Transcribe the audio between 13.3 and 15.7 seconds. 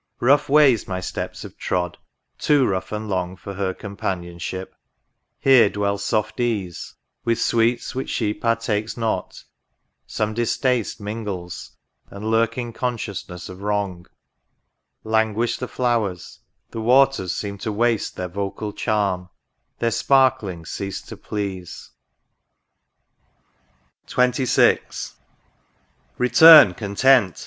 of wrong; Languish the